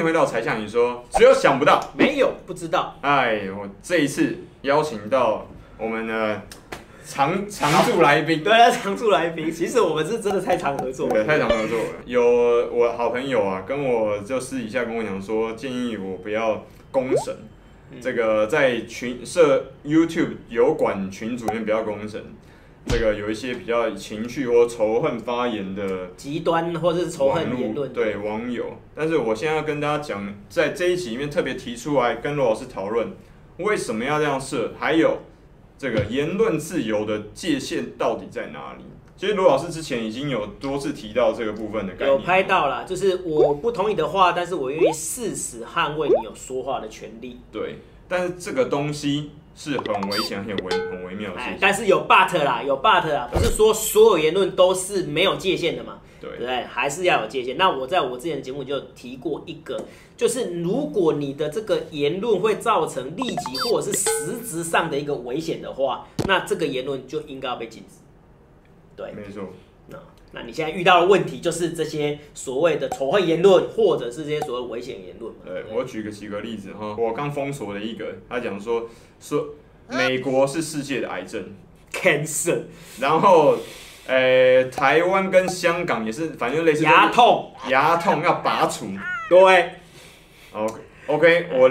[0.00, 2.96] 迎回到柴 Sean 你说，只有想不到，没有不知道。
[3.02, 5.46] 哎，我这一次邀请到
[5.78, 6.42] 我们的
[7.04, 9.52] 常常驻来宾，对啊，常驻来宾。
[9.52, 11.84] 其实我们是真的太常合作了，对，太常合作了。
[12.06, 12.24] 有
[12.72, 17.36] 我好朋友啊，跟我就私底下跟我讲说，建议我不要公审，
[17.92, 22.24] 嗯、这个在群社 YouTube 油管群组里面不要公审。
[22.86, 28.64] 这个有一些比较情绪或仇恨发言的极端或者是仇恨言论，对网友。
[28.94, 33.12] 但是我现在要跟大家讲，在这一集里面特别提出来跟罗老师讨论，
[33.58, 35.18] 为什么要这样设，还有
[35.78, 38.84] 这个言论自由的界限到底在哪里？
[39.16, 47.38] 其实罗老师之前已经有多次提到这个部分的概念，有拍到了，就是我不同意的话，但是我愿意誓死捍卫你有说话的权利。
[47.52, 47.76] 对，
[48.08, 49.30] 但是这个东西。
[49.60, 51.58] 是很危险、很微、很微妙的事情。
[51.60, 55.98] 但是有 but 啦，有 but 啦，不是说所有言论都是没有界限的嘛？
[56.18, 57.58] 对，对，还是要有界限。
[57.58, 59.84] 那我在我之前的节目就提过一个，
[60.16, 67.96] 就是如果你的这个言论会造成立即或者是实质上的一个危险的话，那这个言论就应该要被禁止。
[68.96, 69.42] 对，没错。
[69.90, 69.98] 那
[70.32, 75.34] 那你现在遇到的问题就是这些所谓的仇恨言论，或者是这些所谓危险言论。
[75.44, 79.48] 对，我举个几个例子哈，我刚封锁了一个，他讲说说
[79.88, 81.44] 美国是世界的癌症，
[81.92, 82.62] cancer，
[83.00, 83.56] 然后，
[84.06, 88.86] 呃，台湾跟香港也是，反正类似牙痛，牙痛要拔除，
[89.28, 89.70] 对
[90.52, 91.70] ，OK，OK，我。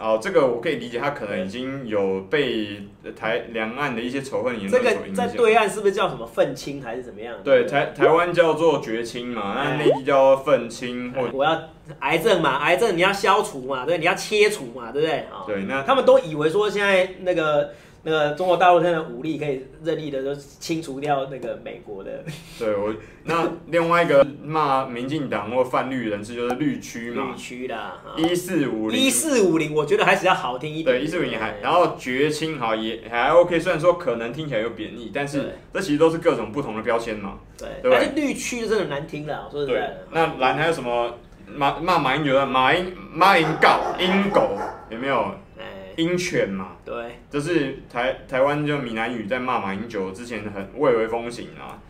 [0.00, 2.82] 哦，这个我可以理解，他可能已经有被
[3.16, 5.04] 台两岸的一些仇恨言论所影响。
[5.04, 7.34] 这个在对岸是不是叫什么愤青还是怎么样？
[7.42, 11.12] 对，台台湾叫做绝青嘛，那内地叫愤青。
[11.12, 11.58] 或我要
[12.00, 15.24] 癌症嘛，癌症你要消除嘛，对，你要切除嘛，对不对？
[15.46, 17.70] 对，那他们都以为说现在那个。
[18.06, 22.22] 那个中国大陆现在武力可以任意的就清除掉那个美国的。
[22.58, 27.30] 对，我那另外一个骂民进党或泛绿人士就是绿区嘛。
[27.32, 27.96] 绿区啦。
[28.16, 29.00] 一四五零。
[29.00, 30.98] 一四五零，我觉得还是要好听一点。
[30.98, 37.38] 对，一四五零还，然后绝青好也还 OK，虽然说可能听起来有贬义，但是这其实都是各种不同的标签嘛。
[37.56, 37.68] 对。
[37.82, 37.90] 对。
[37.90, 40.06] 但是绿区真的难听了，说实在的。
[40.10, 44.58] 那蓝还有什么骂骂马英九的马英马英告英狗
[44.90, 45.34] 有没有？
[45.96, 51.80] 鹰犬嘛，对，这是台台湾就闽南语在骂马英九之前很蔚为风行啊。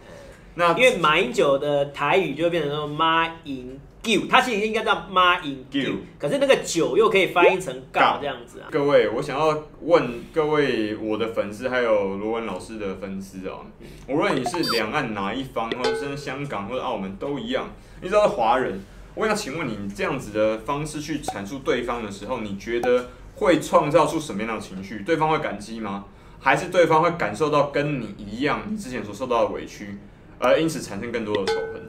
[0.57, 5.81] 那因为马英九的台语就变成说马英九，他其实应该叫马英九，
[6.17, 8.69] 可是那个九又可以翻译成告这样子啊。
[8.71, 13.59] 各位，我想要问各位我的粉丝，还有罗文老师的粉丝啊，
[14.07, 17.69] 无论你是两岸哪一方，或者是香港或者澳门都一样，
[18.01, 18.81] 你知道华人，
[19.17, 23.09] 我想请问你这样子的方式去阐述对方的时候，你觉得？
[23.37, 25.01] 会创造出什么样的情绪？
[25.01, 26.07] 对方会感激吗？
[26.41, 29.99] 还是对方会感受到跟你一样，你之前所受到的委屈，
[30.39, 31.83] 而因此产生更多的仇恨？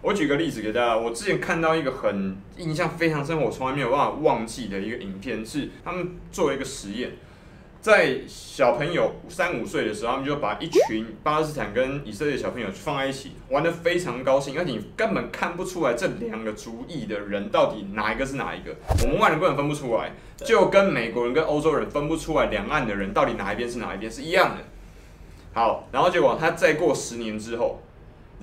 [0.00, 7.12] 我举个例子给大家，我之前看到一个很印象非常深，我从来没有办法忘记的一个影片，是他们做了一个实验。
[7.82, 18.72] 在小朋友三五岁的时候，他们就把一群巴勒斯坦跟以色列小朋友放在一起，玩得非常高兴，而且你根本看不出来这两个族裔的人到底哪一个是哪一个，
[19.02, 24.62] 我们外人根本分不出来，就跟美国人跟欧洲人分不出来两岸的人到底哪一边是哪一边是一样的。
[25.52, 27.82] 好，然后结果他再过十年之后，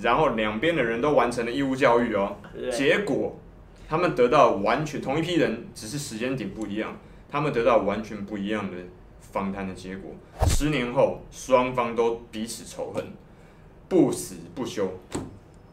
[0.00, 2.36] 然后两边的人都完成了义务教育哦，
[2.70, 3.40] 结果
[3.88, 6.98] 他们得到完全同一批人，只是时间点不一样，
[7.30, 8.76] 他们得到完全不一样的。
[9.20, 10.12] 访谈的结果，
[10.46, 13.04] 十年后双方都彼此仇恨，
[13.88, 14.90] 不死不休。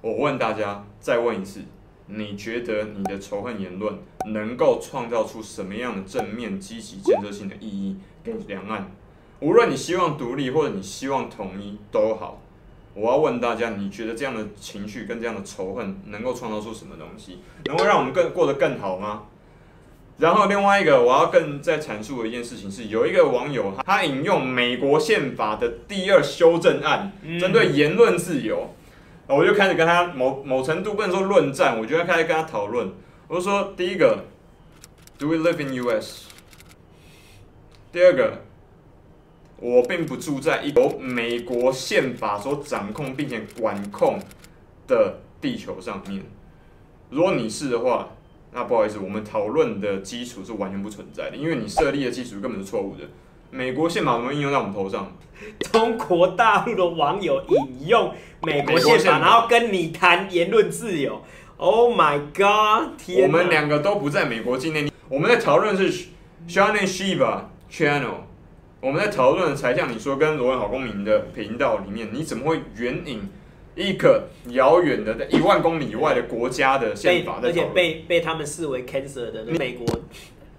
[0.01, 1.61] 我问大家，再问一次，
[2.05, 3.97] 你觉得你的仇恨言论
[4.27, 8.91] 能够创造出什么样的正面、积极、建设性的意义给两岸？
[9.39, 12.41] 无论你希望独立或者你希望统一都好，
[12.93, 17.39] 我要问大家，你觉得这样的情绪跟这样的仇恨能够创造出什么东西？
[17.65, 19.23] 能够让我们更过得更好吗？
[20.17, 28.73] 然后另外一个我要更再阐述的一件事情是，有一个网友他引用美国宪法的第二修正案，针对言论自由，
[29.27, 32.91] 我就开始跟他某某程度不能说论战，我就要开始跟他讨论。
[33.27, 34.25] 我就说，第一个
[35.19, 36.23] ，Do we live in U.S.？
[37.91, 38.41] 第二个，
[39.57, 44.17] 我并不住在一由美国宪法所掌控并且管控
[44.87, 46.23] 的地球上面。
[47.11, 48.09] 如果你是的话。
[48.57, 53.03] 那不好意思，我们讨论的基础是完全不存在的，因为你设立的基础根本是错误的。
[53.51, 55.15] 美国宪法怎么应用在我们头上？
[55.71, 58.11] 中国大陆的网友引用
[58.41, 61.21] 美国宪法，然后跟你谈言论自由。
[61.57, 62.97] Oh my god！
[62.97, 64.91] 天，我们两个都不在美国境内。
[65.07, 66.07] 我们在讨论是
[66.49, 68.15] and Shiva Channel，
[68.81, 73.29] 我们在讨论才像你说跟罗文好公民的频道里面，你怎么会援引
[73.77, 79.85] 一个遥远的一万公里以外的国家的宪法，而且被被他们视为 cancer 的美国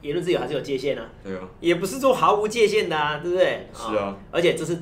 [0.02, 1.10] 言论自由还是有界限啊。
[1.24, 3.66] 对啊，也不是说毫无界限的啊，对不对？
[3.74, 4.78] 是啊，而且这是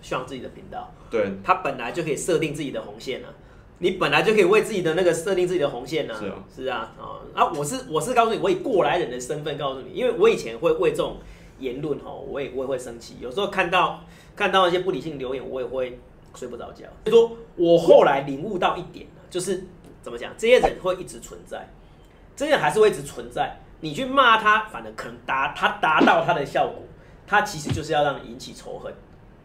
[0.00, 3.28] 上自己的频道，对，他本来就可以设定自己的红线啊。
[3.78, 6.20] 你本来就可以为自己的那个设定自己的红线呢、啊。
[6.20, 6.94] 是啊，是啊，
[7.34, 11.16] 啊，我是我是告诉你，我以过来人的身份告诉你，因为我以前会为这种
[11.58, 14.04] 言论哈，我也我也会生气，有时候看到
[14.36, 15.98] 看到一些不理性留言，我也会
[16.34, 16.84] 睡不着觉。
[17.04, 19.64] 所以说我后来领悟到一点就是
[20.02, 21.68] 怎么讲，这些人会一直存在，
[22.36, 23.56] 这些人还是会一直存在。
[23.80, 26.82] 你去骂他，反正可能达他达到他的效果，
[27.26, 28.92] 他其实就是要让你引起仇恨。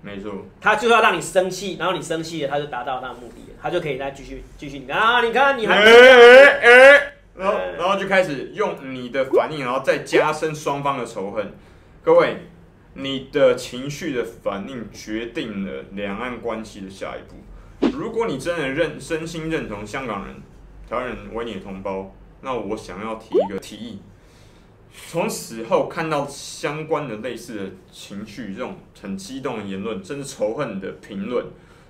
[0.01, 0.31] 没错，
[0.61, 4.79] 他就是要让你生气，然后你生气了，他就达到他的目的了，他就可以再继续继续。
[4.79, 11.53] 你看啊，你看你还，哎哎哎，然后然后就开始用你的反应，然后再加深双方的仇恨。
[12.01, 12.37] 各位，
[12.93, 17.89] 你的情绪的反应决定了两岸关系的下一步。
[17.97, 20.35] 如果你真的认真心认同香港人、
[20.89, 23.99] 台湾人为你的同胞，那我想要提一个提议。
[25.07, 31.45] 从此后看到相关的类似的情绪，这种很激动的言论，甚至仇恨的评论，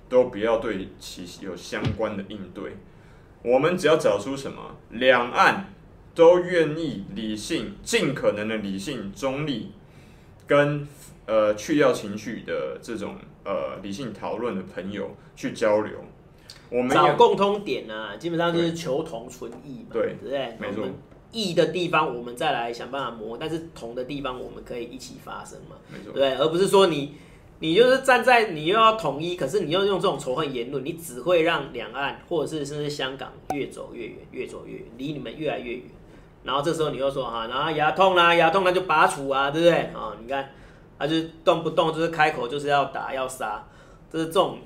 [0.10, 2.74] 都不要对其有相关的应对。
[3.42, 5.74] 我们只要找出什么，两岸
[6.14, 9.72] 都愿意理性、尽可能的理性、中立，
[10.50, 10.86] 跟
[11.28, 13.16] 呃去掉情绪的这种
[13.46, 15.94] 呃理性讨论的朋友去交流。
[16.72, 20.58] 我们找共通点啊，基本上就是求同存异嘛，对，对不对？
[20.60, 20.84] 没错。
[21.32, 25.76] 异的地方，我们再来想办法磨；但是同的地方，我们可以一起发生嘛。
[25.92, 26.12] 没错。
[26.12, 27.14] 对，而不是说你，
[27.60, 35.84] 你就是站在你又要统一，可是你又用这种仇恨言论，你只会让两岸或者是甚至香港越走越远，越走越远，离你们越来越远。
[36.44, 39.78] 然后这时候你又说哈，然后牙痛啦，牙痛那就拔除啊，对不对？
[39.94, 40.50] 啊，你看，
[40.98, 43.64] 他就动不动就是开口就是要打要杀，
[44.12, 44.58] 就是这种，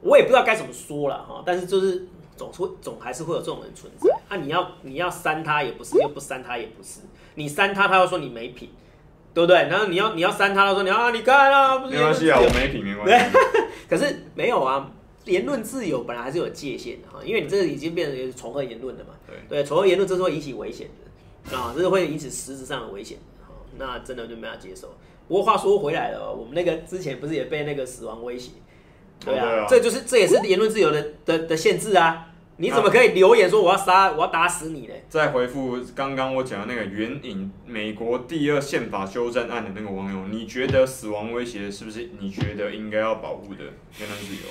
[0.00, 2.06] 我也不知道该怎么说了哈，但是就是。
[2.38, 4.36] 总会总还是会有这种人存在啊！
[4.36, 7.00] 你要你要删他也不是，又不删他也不是。
[7.34, 8.70] 你删他，他又说你没品，
[9.34, 9.56] 对不对？
[9.68, 13.36] 然后你要你要删他，他说你啊，你看啊，不是没关系啊，我没品没关系。
[13.90, 14.88] 可是没有啊，
[15.28, 19.14] 言论自由本来还是有界限的哈，因为你这个已经变成仇恨言论了嘛。
[19.26, 20.88] 对对，仇恨言论这是会引起危险
[21.50, 23.18] 的啊，这是会引起实质上的危险。
[23.76, 24.94] 那真的就没法接受。
[25.28, 28.52] 不过话说回来了，我们那个之前不是也被那个死亡威胁？
[29.24, 32.24] 对啊，对啊，这就是这也是言论自由的的的限制啊！
[32.60, 34.94] 你怎么可以留言说我要杀我要打死你呢？
[35.08, 44.48] 再回复刚刚我讲的那个援引美国第二宪法修正案的那个网友，你觉得死亡威胁是不是你觉得应该要保护的言论自由？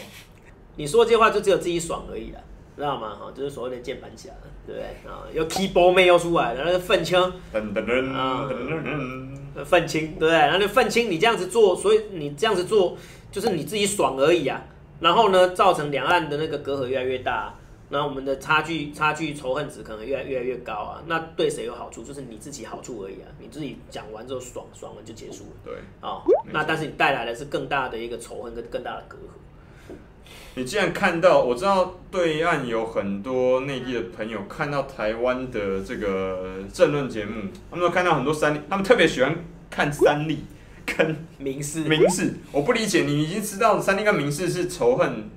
[0.78, 2.40] 你说这些话就只有自己爽而已了，
[2.78, 3.14] 知道吗？
[3.14, 4.30] 哈，就是所谓的键盘侠，
[4.66, 5.28] 对不对啊？
[5.34, 7.20] 又 keyboard 妹又出来了，那个愤青，
[7.52, 7.76] 愤
[9.86, 10.32] 青，对不对？
[10.32, 12.96] 然后那愤青，你这样子做，所以你这样子做。
[13.30, 14.64] 就是你自己爽而已啊，
[15.02, 17.54] 然后呢，造成两岸的那个隔阂越来越大，啊，
[17.90, 21.04] 那我们的差距差距仇恨值可能越来越来越高啊。
[21.08, 22.04] 那对谁有好处？
[22.04, 23.28] 就是你自己好处而已啊。
[23.38, 25.50] 你自己讲完之后爽爽了就结束了。
[25.66, 29.22] 对，哦，那但是你带来的是更大的一个仇恨跟更大的隔阂。
[30.58, 39.36] 你既然看到，我知道对岸有很多内地的朋友看到台湾的这个政论节目，他们都看到很多三立，他们特别喜欢
[39.70, 40.46] 看三立。
[40.84, 45.30] 跟民视，民视，我不理解，你已经知道三立跟民视是仇恨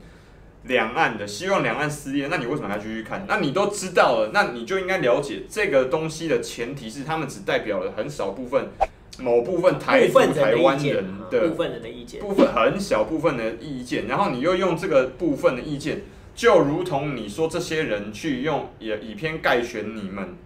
[0.63, 3.27] 两岸的，希望两岸撕裂，那你为什么还继续看？
[3.29, 8.69] 那你都知道了，那你就应该了解这个东西的前提是，他们只代表了很少部分、
[9.21, 16.03] 某部分台独台湾人的部分人的意见，部分很小部分的意见，然后你又用这个部分的意见，
[16.35, 20.37] 就如同你说这些人去用也以偏概全你们。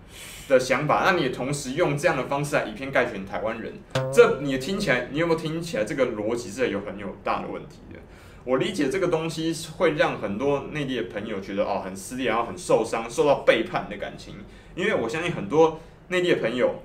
[0.47, 3.73] 的想法，那你也同时用这样的方式来以偏概全台湾人，
[4.13, 7.99] 这你听起来，你有没有听起来这个逻辑是有很有大的问题的？
[8.45, 14.35] 我理解这个东西会让很多内地的朋友觉得哦很撕裂，然后很受伤，受到背叛的感情。
[14.75, 16.83] 因为我相信很多内地的朋友，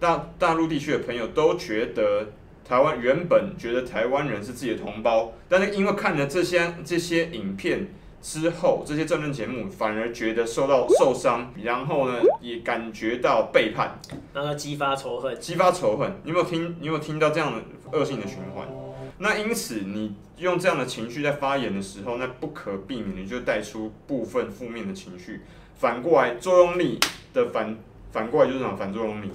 [0.00, 2.26] 大大陆地区的朋友都觉得
[2.64, 7.86] 台湾原本觉得台湾人是自己的同胞，但是因为看了这些这些影片。
[8.22, 13.98] 之后，这些政论节目反而觉得受到受伤，然后呢，也感觉到背叛，
[14.34, 16.12] 让他激发仇恨，激发仇恨。
[16.22, 16.76] 你有没有听？
[16.80, 18.68] 你有没有听到这样的恶性的循环？
[19.16, 25.40] 那因此，你用这样的情绪在发言的时候，那不可避免，的就带出部分负面的情绪。
[25.78, 27.00] 反过来，作用力
[27.32, 27.74] 的反
[28.12, 28.76] 反过来就是什么？
[28.76, 29.30] 反作用力。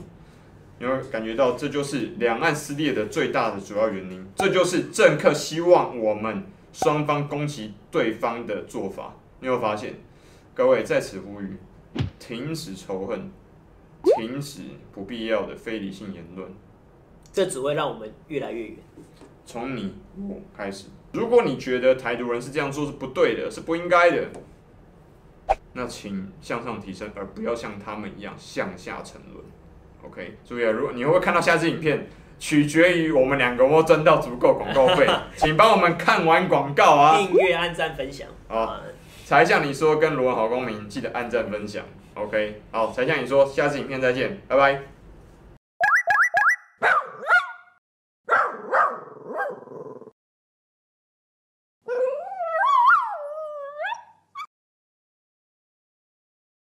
[0.80, 4.26] 你会感觉到，这就是两岸撕裂的最大的主要原因。
[4.36, 6.44] 这就是政客希望我们。
[6.76, 9.94] 双方攻击对方的做法，你有发现？
[10.54, 11.56] 各位在此呼吁，
[12.20, 13.32] 停止仇恨，
[14.18, 16.52] 停止不必要的非理性言论。
[17.32, 18.78] 这只会让我们越来越远。
[19.46, 20.88] 从你我开始。
[21.14, 24.28] 如果你觉得台独人是这样做是不对的，是不应该的，
[25.72, 29.46] 那请向上提升，而不要像他们一样向下沉沦。
[30.06, 32.08] OK，注意啊，如果你会看到下支影片，
[32.38, 38.28] 取决于我们两个有没有挣到足够广告费， 请帮我们看完广告啊，订阅、按赞、分享。
[38.48, 38.78] 好，
[39.26, 41.84] 才向你说，跟罗文好公民记得按赞分享。
[42.14, 44.95] OK，好，才向你说，下次影片再见，拜拜。